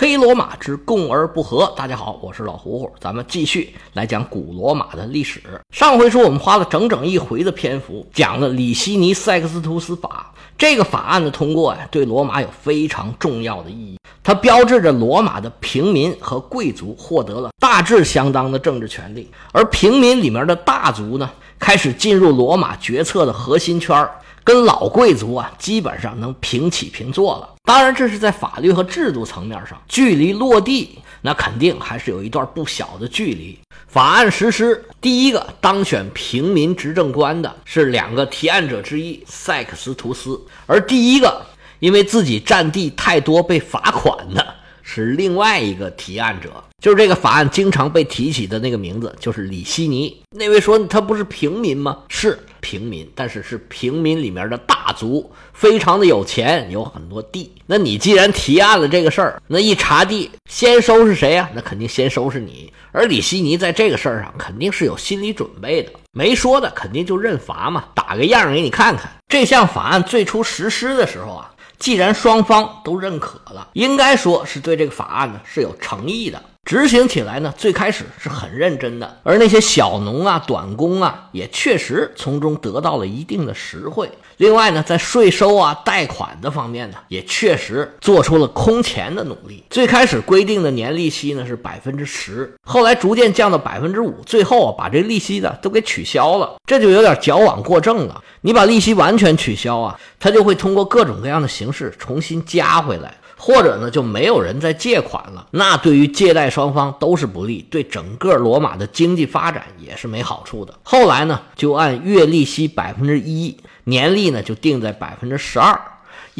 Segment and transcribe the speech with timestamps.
[0.00, 1.70] 黑罗马之共而不和。
[1.76, 5.42] 大家好，我是老胡胡，咱们继续来讲古罗马的历史。
[5.76, 13.98] 上回说我们花了整整一回的篇幅讲了里希尼塞克斯图斯法这个法案的通过呀，对罗马有非常重要的意义。
[14.22, 24.10] 它标志着罗马的平民和贵族获得了大致相当的政治权利，而平民里面的大族呢，开始进入罗马决策的核心圈儿。
[24.42, 27.54] 跟老贵族啊，基本上能平起平坐了。
[27.64, 33.58] 当然，这是在法律和制度层面上，距离落地那肯定还是有一段不小的距离。
[33.86, 41.44] 法案实施，第一个当选平民执政官的是两个提案者之一塞克斯图斯，而第一个
[41.78, 44.44] 因为自己占地太多被罚款的
[44.82, 46.50] 是另外一个提案者。
[46.80, 50.16] 就是这个法案经常被提起的那个名字，就是李希尼。
[50.34, 51.98] 那位说他不是平民吗？
[52.08, 57.52] 是平民，但是是平民里面的大族，非常的有钱，有很多地。
[57.66, 61.48] 那你既然提案了这个事儿，那一查地，先收拾谁呀？
[61.54, 62.72] 那肯定先收拾你。
[62.92, 69.10] 而李希尼在这个事儿上肯定是有心理准备的，没说的肯定就认罚嘛，打个样给你看看。
[69.28, 76.42] 这项法案最初实施的时候啊，既然双方都认可了，应该说是对这个法案呢是有诚意的。
[76.64, 84.08] 执行起来呢，最开始是很认真的，而那些小农啊、短工啊，也确实从中得到了一定的实惠。
[84.36, 89.64] 另外呢，在税收啊、贷款的方面呢，也确实做出了空前的努力。
[89.68, 98.22] 最开始规定的年利息呢是百分之十，后来逐渐降到百分之五，最后啊把这利息的都给取消了，这就有点矫枉过正了。
[98.42, 103.14] 你把利息完全取消啊，它就会通过各种各样的形式重新加回来。
[103.42, 110.74] 或者呢，就没有人再借款了，那对于借贷双方都是不利，对整个罗马的经济发展也是没好处的。
[110.82, 115.80] 后来呢，就按月利息百分之一，年利呢就定在百分之十二。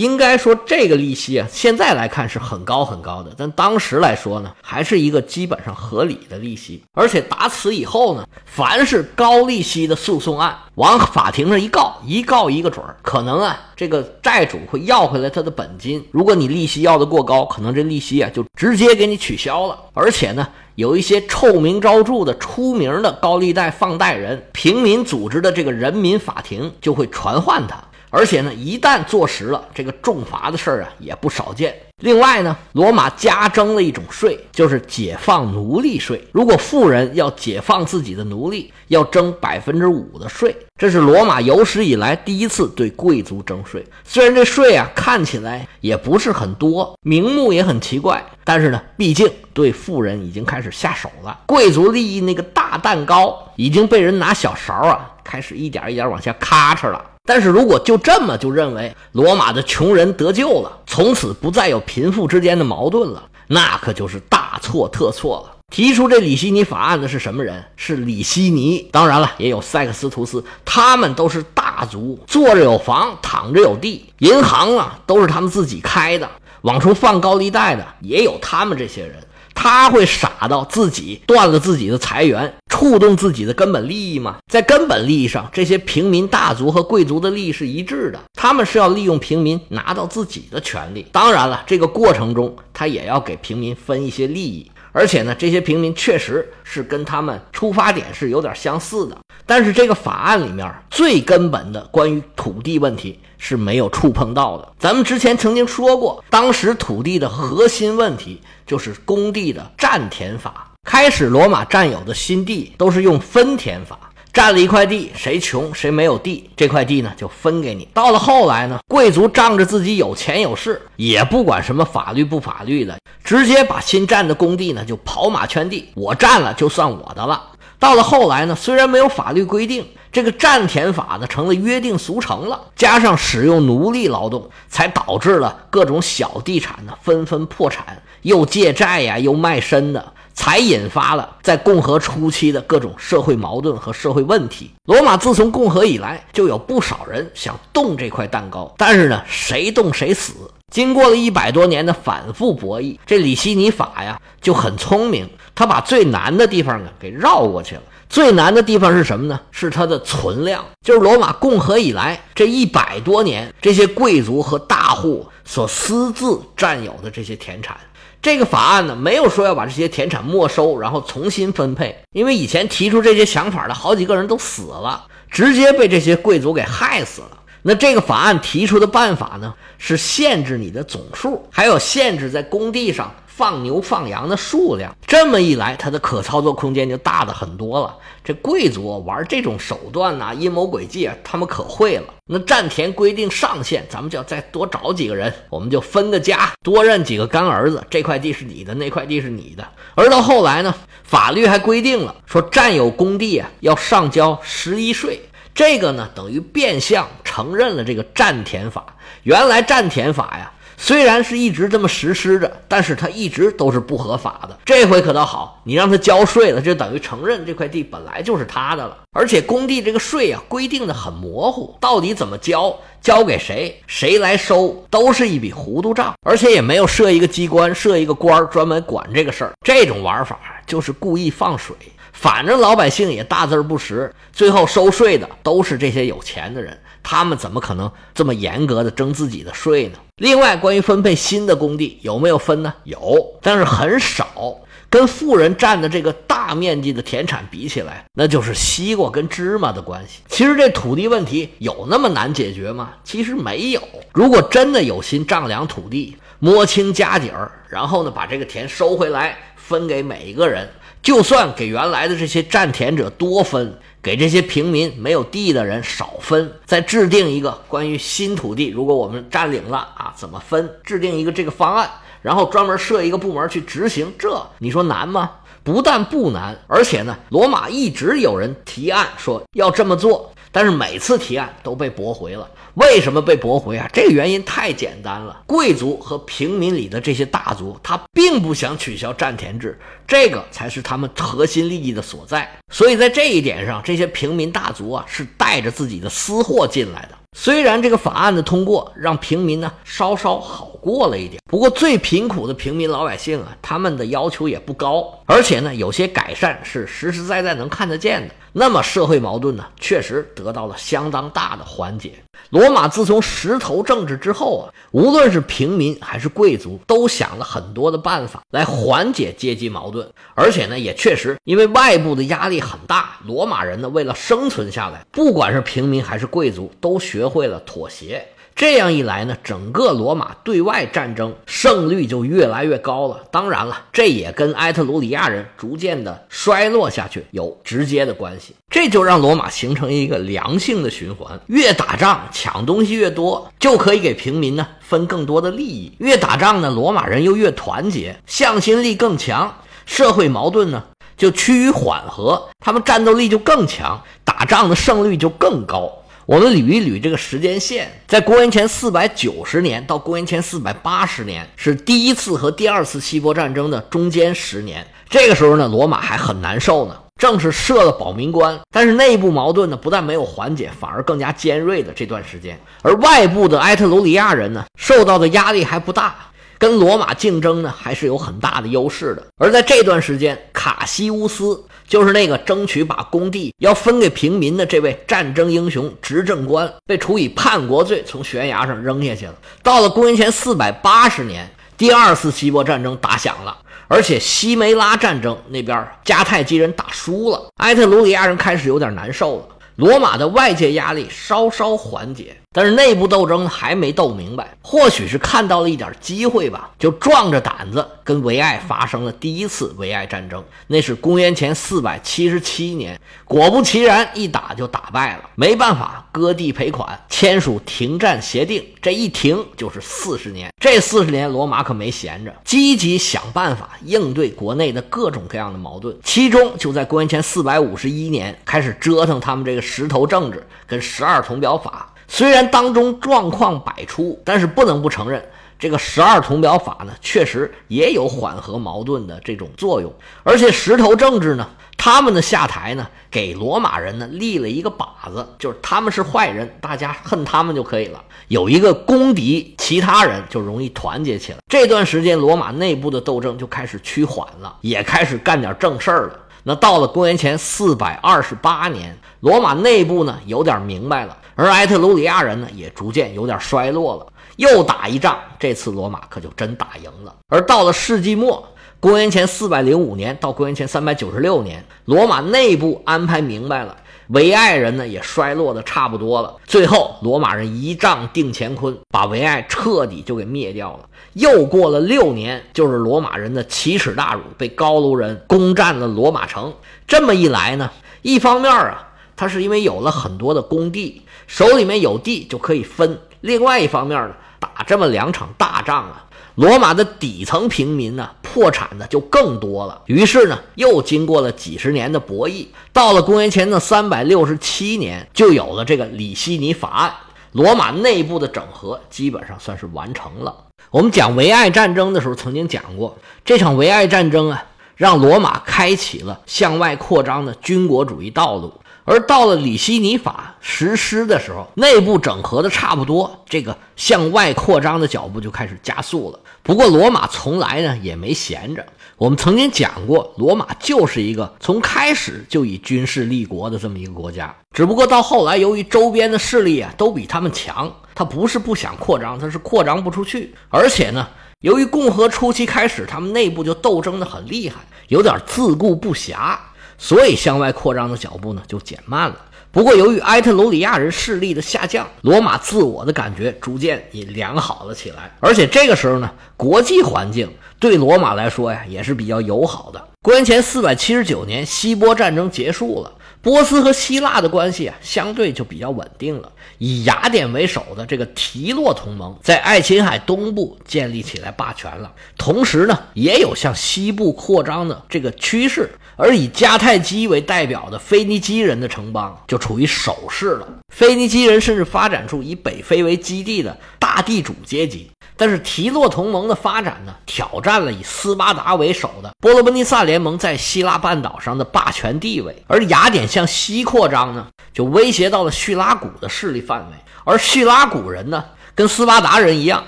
[0.00, 6.82] 应该说，这个利息啊，现在来看是很高很高的，但当时来说呢，还是一个基本上合理的利息。
[6.94, 12.96] 而且打此以后呢，凡是高利息的诉讼案，往法庭上一告，一告一个准儿。
[13.02, 16.02] 可能啊，这个债主会要回来他的本金。
[16.10, 19.78] 如果你利息要的过高，可能这利息啊就直接给你取消了。
[19.92, 27.76] 而且呢，有一些臭名昭著的出名的高利贷放贷人，平民组织的这个人民法庭就会传唤他。
[28.10, 31.74] 而且呢，一旦坐实了这个重罚的事儿啊，也不少见。
[32.00, 36.22] 另外呢，罗马加征了一种税，就是解放奴隶税。
[36.32, 40.56] 如果富人要解放自己的奴隶，要征百分之五的税。
[40.78, 43.84] 这是罗马有史以来第一次对贵族征税。
[44.02, 51.38] 虽然这税啊看起来也不是很多，名目也很奇怪，但是呢，毕竟对富人已经开始下手了。
[51.46, 57.04] 贵族利益那个大蛋糕已经被人拿小勺啊，开始一点一点往下咔嚓了。
[57.26, 65.56] 但是如果就这么就认为罗马的穷人得救了，从此不再有贫富之间的矛盾了，那可就是大错特错了。
[65.70, 67.64] 提出这里希尼法案的是什么人？
[67.76, 68.88] 是里希尼。
[68.90, 76.28] 当然了，也有塞克斯图斯，他们都是大族，坐着有房，躺着有地，银行啊都是他们自己开的，
[76.62, 79.14] 往出放高利贷的也有他们这些人。
[79.54, 84.36] 他会傻到自己断了自己的财源，触动自己的根本利益吗？
[84.50, 91.06] 在根本利益上，这些平民大族和贵族的利益是一致的，他们是要利用平民拿到自己的权利。
[91.12, 94.70] 当然了，这个过程中他也要给平民分一些利益。
[94.92, 104.68] 而且呢，这些平民确实是跟他们出发点是有点相似的，但是这个法案里面最根本的关于土地问题是没有触碰到的。
[104.78, 110.66] 咱们之前曾经说过，当时土地的核心问题就是工地的占田法。
[110.88, 114.09] 开始罗马占有的新地都是用分田法。
[114.32, 117.88] 占了一块地，谁穷谁没有地，这块地呢就分给你。
[117.92, 127.42] 到了后来呢，贵族仗着自己有钱有势，也不管什么法律不法律的，直接把新占的工地呢就跑马圈地，我占了就算我的了。
[127.80, 140.12] 到了后来呢，虽然没有法律规定，这个占田法呢成了约定俗成了，加上使用奴隶劳动，才导致了各种小地产呢纷纷破产，又借债呀，又卖身的。
[140.40, 144.70] 才引发了在共和初期的各种社会矛盾和社会问题。
[144.86, 150.32] 罗马自从共和以来，就有不少人想动这块蛋糕，但是呢，谁动谁死。
[150.72, 157.82] 经过了一百多年的反复博弈，这里希尼法呀就很聪明，他把最难的地方呢给绕过去了。
[158.08, 159.38] 最难的地方是什么呢？
[159.50, 167.76] 是它的存量，就是罗马共和以来这一百多年，这些贵族和大户所私自占有的这些田产。
[168.22, 177.38] 这个法案呢，没有说要把这些田产没收，然后重新分配，因为以前提出这些想法的好几个人都死了，直接被这些贵族给害死了。
[177.62, 184.96] 那这个法案提出的办法呢，是限制你的总数，还有限制在工地上放牛放羊的数量。
[185.06, 187.94] 这么一来，它的可操作空间就大的很多了。
[188.24, 192.04] 这贵族玩这种手段呐，阴谋诡计啊，他们可会了。
[192.26, 197.84] 那占田规定上限，咱们就要再多找几个人，我们就分个家，多认几个干儿子。
[197.90, 199.66] 这块地是你的，那块地是你的。
[199.94, 205.20] 而到后来呢，法律还规定了，说占有工地啊要上交十一税。
[205.60, 208.82] 这个呢，等于变相承认了这个占田法。
[209.24, 214.58] 原来占田法呀，虽然是一直这么实施着，但是它一直都是不合法的。
[214.64, 218.96] 这回可倒好，你让他交税了，就等于承认这块地本来就是他的了。
[219.12, 226.14] 而且工地这个税啊，规定的很模糊，到底怎么交，交给谁，谁来收，都是一笔糊涂账。
[226.22, 229.52] 而且也没有设一个机关，设一个官专门管这个事儿。
[229.62, 231.76] 这种玩法就是故意放水。
[232.20, 239.94] 反正老百姓也大字不识，最后收税的都是这些有钱的人，他们怎么可能这么严格的征自己的税呢？
[240.16, 242.74] 另外，关于分配新的工地有没有分呢？
[242.84, 244.54] 有，但是很少，
[244.90, 250.20] 跟富人占的这个大面积的田产比起来，那就是西瓜跟芝麻的关系。
[250.28, 252.90] 其实这土地问题有那么难解决吗？
[253.02, 253.80] 其实没有。
[254.12, 260.68] 如果真的有心丈量土地，摸清家底儿，然后呢把这个田收回来，分给每一个人。
[261.02, 270.70] 就算给原来的这些占田者多分，给这些平民没有地的人少分，再制定一个关于新土地，如果我们占领了啊，怎么分？
[270.84, 275.30] 制定一个这个方案，然后专门设一个部门去执行，这你说难吗？
[275.62, 282.50] 不但不难，而且呢，罗马一直有人提案说要这么做，但是每次提案都被驳回了。
[282.74, 283.88] 为什么被驳回啊？
[283.92, 292.48] 这个原因太简单了，贵族和平民里的这些大族，他并不想取消占田制，这个才是他们核心利益的所在。
[292.72, 297.19] 所以在这一点上，这些平民大族啊，是带着自己的私货进来的。
[297.36, 308.34] 虽然这个法案的通过让平民呢稍稍好过了一点，不过最贫苦的平民老百姓啊，他们的要求也不高，而且呢，有些改善是实实在在能看得见的。
[308.52, 312.14] 那么社会矛盾呢，确实得到了相当大的缓解。
[312.48, 328.26] 罗马自从石头政治之后啊，无论是平民还是贵族，都想了很多的办法来缓解阶级矛盾，而且呢，也确实因为外部的压力很大，罗马人呢为了生存下来，不管是平民还是贵族，都学会了妥协。
[328.60, 333.22] 这样一来呢，整个罗马对外战争胜率就越来越高了。
[333.30, 338.54] 当然了，这也跟埃特鲁里亚人逐渐的衰落下去有直接的关系。
[338.68, 349.54] 这就让罗马形成一个良性的循环：越打仗抢东西越多，就可以给平民呢分更多的利益；越打仗呢，罗马人又越团结，向心力更强，
[349.86, 350.84] 社会矛盾呢
[351.16, 355.90] 就趋于缓和，他们战斗力就更强，打仗的胜率就更高。
[356.30, 364.86] 我们捋一捋这个时间线，在公元前四百九十年到公元前四百八十年，是第一次和第二次希波战争的中间十年。
[365.08, 372.56] 这个时候呢，罗马还很难受呢，正是设了保民官，但是内部矛盾呢，不但没有缓解，反而更加尖锐的这段时间。
[372.82, 376.14] 而外部的埃特鲁里亚人呢，受到的压力还不大，
[376.58, 379.26] 跟罗马竞争呢，还是有很大的优势的。
[379.36, 381.64] 而在这段时间，卡西乌斯。
[381.90, 389.34] 就是那个争取把工地要分给平民的这位战争英雄执政官，被处以叛国罪，从悬崖上扔下去了。
[389.60, 393.58] 到了公元前四百八十年，第二次希波战争打响了，
[393.88, 399.48] 而且西梅拉战争那边迦太基人打输了，埃特鲁里亚人开始有点难受了。
[399.74, 404.56] 罗马的外界压力稍稍缓解，但是内部斗争还没斗明白。
[404.60, 410.44] 或许是看到了一点机会吧，就壮着胆子跟维埃发生了第一次维埃战争。
[410.66, 415.30] 那是公元前四百七十七年，果不其然，一打就打败了。
[415.36, 418.64] 没办法，割地赔款，签署停战协定。
[418.82, 420.52] 这一停就是四十年。
[420.60, 425.96] 这四十年，罗马可没闲着，积极想办法应对国内的各种各样的矛盾。
[426.02, 429.60] 其中，就在公元前四百五十一年开始折腾他们这个。
[429.62, 435.24] 石头政治跟十二铜表法虽然当中状况百出，但是不能不承认，
[435.60, 439.90] 这个十二铜表法呢，确实也有缓和矛盾的这种作用。
[440.24, 448.02] 而且石头政治呢，他们的下台呢，给罗马人呢立了一个靶子，就是他们是坏人，大家恨他们就可以了。
[448.26, 451.38] 有一个公敌，其他人就容易团结起来。
[451.48, 456.20] 这段时间，罗马内部的斗争就开始趋缓了，也开始干点正事儿了。
[456.42, 464.06] 那到了公元前四百二十八年，罗马内部呢有点明白了，而埃特鲁里亚人呢也逐渐有点衰落了。
[464.36, 467.14] 又打一仗，这次罗马可就真打赢了。
[467.28, 468.42] 而到了世纪末，
[468.78, 473.76] 公元前四百零五年到公元前三百九十六年，罗马内部安排明白了，
[474.10, 476.34] 维埃人呢也衰落的差不多了。
[476.44, 480.80] 最后，罗马人一仗定乾坤，把维埃彻底就给灭掉了。
[481.12, 486.52] 又过了六年，就是罗马人的奇耻大辱，被高卢人攻占了罗马城。
[486.88, 487.70] 这么一来呢，
[488.02, 496.06] 一方面啊，他是因为有了很多的工地，手里面有地就可以分；另外一方面呢，打这么两场大仗啊。
[496.40, 499.82] 罗马的底层平民呢，破产的就更多了。
[499.84, 506.94] 于是呢，又经过了几十年的博弈，到了公元前的三百六十七年，就有了这个里希尼法案。
[507.32, 510.34] 罗马内部的整合基本上算是完成了。
[510.70, 514.42] 我们讲维埃战争的时候，曾经讲过，这场维埃战争啊，
[514.76, 518.54] 让罗马开启了向外扩张的军国主义道路。
[518.86, 526.18] 而到了里希尼法实施的时候，内部整合的差不多，这个向外扩张的脚步就开始加速了。
[526.50, 528.66] 不过罗马从来呢也没闲着。
[528.96, 534.34] 我们曾经讲过，罗马就是一个从开始就以军事立国的这么一个国家。
[534.50, 540.34] 只不过到后来，由于周边的势力啊都比他们强，他不是不想扩张，他是扩张不出去。
[540.48, 541.06] 而且呢，
[541.38, 544.56] 由于共和初期开始，他们内部就斗争的很厉害，
[544.88, 546.36] 有点自顾不暇。
[546.76, 549.16] 所以向外扩张的脚步呢就减慢了。
[549.52, 555.12] 不过由于埃特鲁里亚人势力的下降，罗马自我的感觉逐渐也良好了起来。
[555.18, 557.28] 而且这个时候呢，国际环境
[557.58, 559.88] 对罗马来说呀也是比较友好的。
[560.02, 562.92] 公元前479年，希波战争结束了。
[563.22, 566.32] 波斯和希腊的关系啊，相对就比较稳定了。
[566.58, 575.70] 以雅典为首的这个提洛同盟，在爱琴海东部建立起来霸权了，同时呢，也有向西部扩张的这个趋势。
[575.96, 580.48] 而以迦太基为代表的腓尼基人的城邦，就处于守势了。
[580.74, 584.90] 腓尼基人甚至发展出以北非为基地的大地主阶级。
[585.18, 598.24] 但是提洛同盟的发展呢，挑战了以斯巴达为首的波罗奔尼撒联盟在希腊半岛上的霸权地位，而雅典向西扩张呢，就威胁到了叙拉古的势力范围，而叙拉古人呢。
[598.52, 599.64] 跟斯巴达人一样，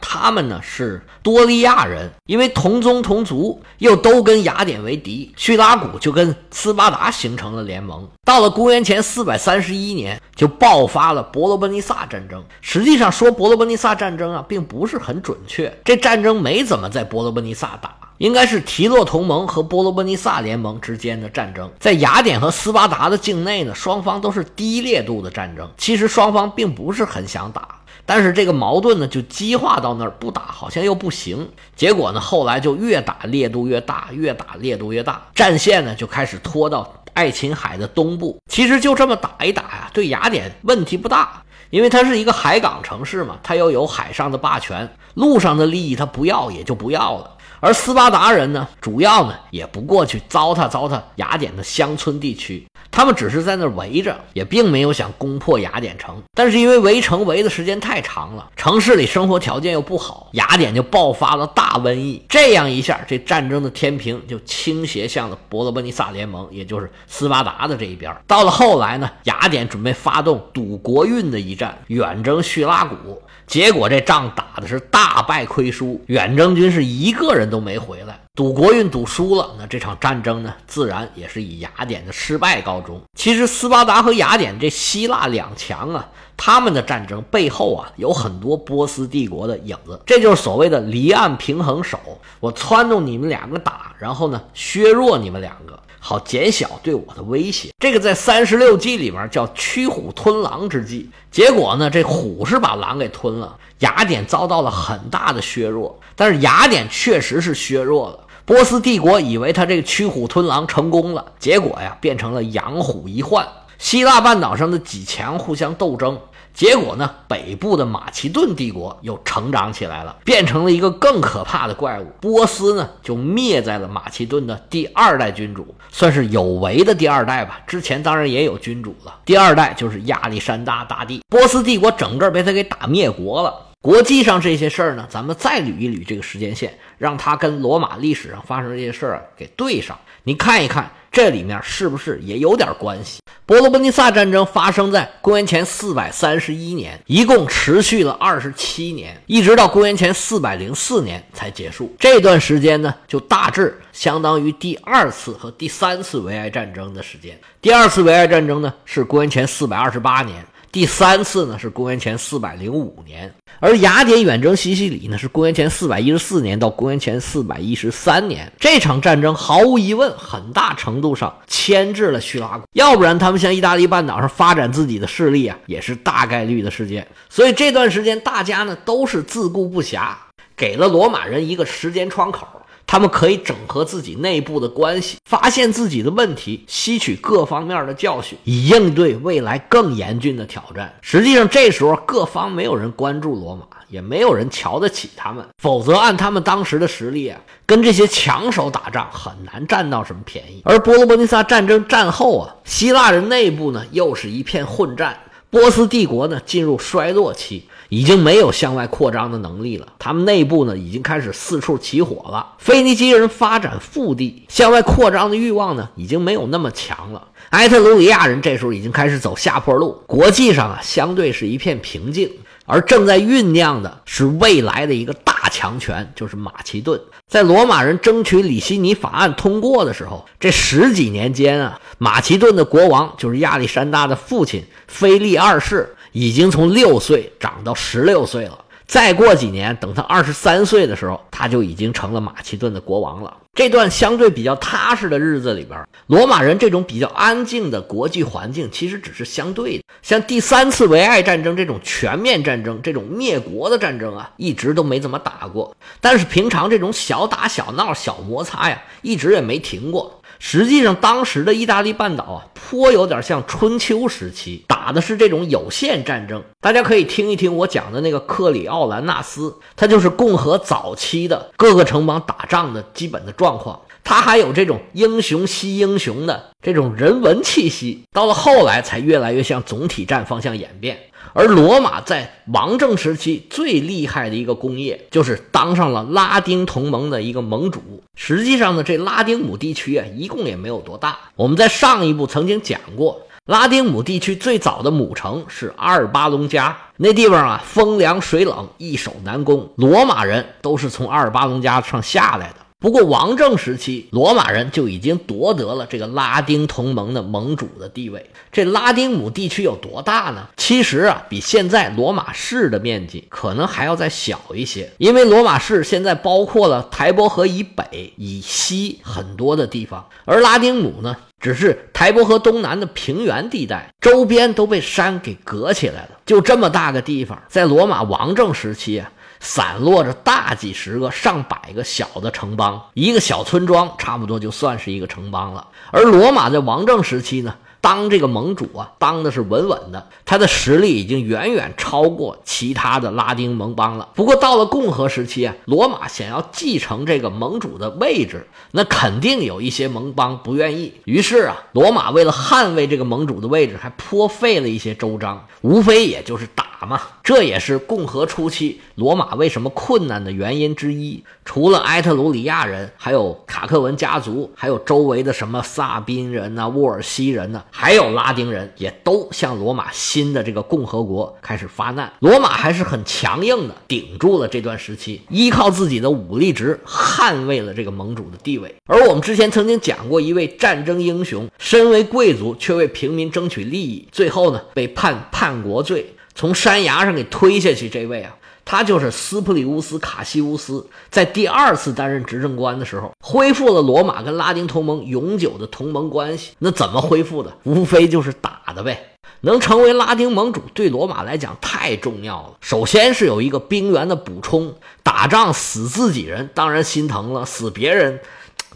[0.00, 8.08] 他们呢是多利亚人，因为同宗同族，又都跟雅典为敌，叙拉古就跟斯巴达形成了联盟。
[8.24, 12.42] 到了公元前四百三十一年，就爆发了伯罗奔尼撒战争。
[12.60, 21.68] 实际上说伯罗奔尼撒战争啊，并不是很准确，这战争没怎么在伯罗奔尼撒打，应该是提洛同盟和波罗奔尼撒联盟之间的战争。
[21.80, 27.80] 在雅典和斯巴达的境内呢，双方都是低烈度的战争，其实双方并不是很想打。
[28.06, 38.38] 但是这个矛盾呢，就激化到那儿不打好像又不行，结果呢，后来就越打烈度越大，越打烈度越大，战线呢就开始拖到爱琴海的东部。
[38.48, 47.31] 其实就这么打一打呀，对雅典问题不大，因为它是一个海港城市嘛，它又有海上的霸权，陆上的利益它不要也就不要了。
[47.64, 52.66] 而斯巴达人呢，主要呢也不过去糟蹋糟蹋雅典的乡村地区。
[52.90, 56.20] 他们只是在那围着，也并没有想攻破雅典城。
[56.34, 62.20] 但是因为围城围的时间太长了，城市里生活条件又不好，雅典就爆发了大瘟疫。
[62.28, 68.12] 这样一下，这战争的天平就倾斜向了伯罗奔尼撒联盟，也就是斯巴达的这一边。
[68.26, 73.22] 到了后来呢，雅典准备发动赌国运的一战，远征叙拉古。
[73.52, 78.18] 结果这仗打的是大败亏输，远征军是一个人都没回来。
[78.34, 82.98] 赌国运赌输了，那这场战争呢，自然也是以雅典的失败告终。
[83.14, 90.00] 其实斯巴达和雅典这希腊两强啊，他们的战争背后啊，有很多波斯帝国的影子。
[90.06, 92.00] 这就是所谓的离岸平衡手，
[92.40, 97.70] 我撺动你们两个打，然后呢削弱你们两个，好减小对我的威胁。
[97.78, 101.08] 这个在三十六计里面叫驱虎吞狼之计。
[101.30, 105.96] 结果呢，这虎是把狼给吞了，雅典遭到了很大的削弱。
[106.16, 108.18] 但是雅典确实是削弱了。
[108.44, 113.46] 波斯帝国以为他这个驱虎吞狼成功了，结果呀变成了养虎一患。
[113.78, 116.18] 希腊半岛上的几强互相斗争，
[116.54, 122.06] 结果呢北部的马其顿帝国又成长起来了，变成了一个更可怕的怪物。
[122.20, 127.60] 波斯呢就灭在了马其顿的第二代君主，算是有为的第二代吧。
[127.66, 131.22] 之前当然也有君主了，第二代就是亚历山大大帝。
[131.28, 133.68] 波斯帝国整个被他给打灭国了。
[133.80, 139.98] 国际上这些事儿呢，咱们再捋一捋这个时间线，让它跟罗马历史上发生这些事儿给对上。
[140.22, 143.20] 你看一看这里面是不是也有点关系？
[143.44, 151.94] 伯罗奔尼撒战争发生在公元前四百三十一年，一共持续了二十七年，一直到公元前四百零四年才结束。
[151.98, 157.38] 这段时间呢，就大致相当于第二次和第三次维埃战争的时间。
[157.60, 160.42] 第二次维埃战争呢，是公元前四百二十八年。
[160.72, 168.50] 第三次呢是公元前四百零五年，而雅典远征西西里呢，是公元前四百一十四年到公元前四百一十三年。
[168.58, 177.06] 这场战争毫无疑问，很大程度上牵制了叙拉古，要不然他们向意大利半岛上发展自己的势力啊，也是大概率的事件。
[177.28, 180.14] 所以这段时间，大家呢都是自顾不暇，
[180.56, 182.48] 给了罗马人一个时间窗口。
[182.86, 190.94] 他们可以整合自己内部的关系，发现自己的问题，吸取各方面的教训，以应对未来更严峻的挑战。
[191.00, 195.42] 实际上，这时候各方没有人关注罗马，也没有人瞧得起他们。
[195.58, 200.60] 否则，按他们当时的实力啊，跟这些强手打仗很难占到什么便宜。
[200.64, 207.66] 而波罗奔尼撒战争战后啊，希腊人内部呢又是一片混战，波斯帝国呢进入衰落期。
[207.92, 212.54] 已经没有向外扩张的能力了，他们内部呢已经开始四处起火了。
[212.56, 217.22] 腓尼基人发展腹地，向外扩张的欲望呢已经没有那么强了。
[217.50, 222.32] 埃特鲁里亚人这时候已经开始走下坡路，国际上啊相对是一片平静，
[222.64, 226.98] 而正在酝酿的是未来的一个大强权，就是马其顿。
[227.28, 235.94] 在罗马人争取里希尼法案通过的时候，这十几年间啊，马其顿的国王就是亚历山大的父亲腓力二世。
[236.12, 238.58] 已经从六岁长到十六岁了。
[238.86, 243.36] 再过几年，等他二十三岁的时候，他就已经成了马其顿的国王了。
[243.54, 249.84] 这段相对比较踏实的日子里边，罗马人这种比较安静的国际环境，其实只是相对的。
[250.00, 255.76] 像第三次维埃战争这种全面战争、这种灭国的战争啊，一直都没怎么打过。
[256.00, 260.22] 但是平常这种小打小闹、小摩擦呀，一直也没停过。
[260.38, 266.42] 实际上，当时的意大利半岛啊，颇有点像春秋时期，打的是这种有限战争。
[266.60, 273.80] 大家可以听一听我讲的那个克里奥兰纳斯，他就是共和早期的各个城邦打仗的基本的状况。
[274.04, 278.02] 他还有这种英雄惜英雄的这种人文气息。
[278.12, 280.98] 到了后来，才越来越向总体战方向演变。
[281.34, 287.80] 而罗马在王政时期最厉害的一个工业，就是当上了拉丁同盟的一个盟主。
[288.16, 291.18] 实际上呢，这拉丁姆地区啊，一共也没有多大。
[291.36, 299.70] 我们在上一部曾经讲过，拉丁姆地区最早的母城是阿尔巴隆加，那地方啊，风凉水冷，易守难攻。
[299.76, 302.56] 罗马人都是从阿尔巴隆加上下来的。
[302.82, 308.28] 不过，王政时期，罗马人就已经夺得了这个拉丁同盟的盟主的地位。
[308.50, 310.48] 这拉丁姆地区有多大呢？
[310.56, 314.90] 其实啊，比现在罗马市的面积可能还要再小一些。
[314.98, 326.18] 因为罗马市现在包括了台伯河以北、以西很多的地方，而拉丁姆呢，只是台伯河东南的平原地带，周边都被山给隔起来了。
[326.26, 329.12] 就这么大个地方，在罗马王政时期啊。
[329.44, 335.66] 散落着大几十个、上百个小的城邦，一个小村庄差不多就算是一个城邦了。
[335.90, 337.56] 而罗马在王政时期呢？
[337.82, 344.08] 当这个盟主啊，当的是稳稳的，他的实力已经远远超过其他的拉丁盟邦了。
[344.14, 350.94] 不过到了共和时期啊，罗马想要继承这个盟主的位置，那肯定有一些盟邦不愿意。
[351.06, 357.00] 于是啊，罗马为了捍卫这个盟主的位置，还颇费了一些周章，无非也就是打嘛。
[357.24, 361.24] 这也是共和初期罗马为什么困难的原因之一。
[361.44, 367.64] 除了埃特鲁里亚人，还有卡克文家族，还有周围的什么萨宾人呐、沃尔西人呐。
[367.74, 378.72] 还有拉丁人也都向罗马新的这个共和国开始发难，罗马还是很强硬的顶住了这段时期，依靠自己的武力值捍卫了这个盟主的地位。
[378.86, 387.88] 而我们之前曾经讲过一位战争英雄，身为贵族却为平民争取利益，最后呢被判叛国罪，从山崖上给推下去。
[387.88, 388.36] 这位啊。
[388.64, 396.52] 他就是斯普里乌斯·卡西乌斯，在第二次担任执政官的时候，恢复了罗马跟拉丁同盟永久的同盟关系。
[396.60, 397.52] 那怎么恢复的？
[397.64, 399.08] 无非就是打的呗。
[399.42, 402.54] 能成为拉丁盟主，对罗马来讲太重要了。
[402.60, 408.20] 首先是有一个兵源的补充，打仗死自己人当然心疼了，死别人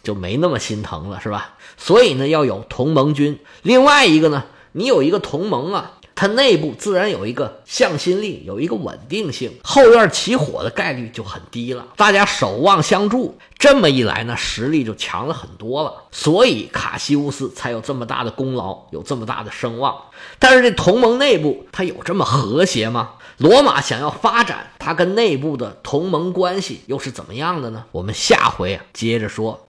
[0.03, 1.55] 就没那么心疼了，是吧？
[1.77, 3.39] 所以呢，要有同盟军。
[3.63, 5.93] 另外一个呢，你有一个同盟啊。
[6.17, 11.87] 它内部自然有一个向心力，有一个稳定性，后院起火的概率就很低了。
[11.95, 15.93] 大家守望相助，这么一来呢，实力就强了很多了。
[16.11, 19.95] 所以卡西乌斯才有这么大的功劳，有这么大的声望。
[20.39, 23.11] 但是这同盟内部它有这么和谐吗？
[23.37, 27.85] 罗马想要发展，它跟内部的同盟关系又是怎么样的呢？
[27.93, 29.63] 我们下回啊接着说。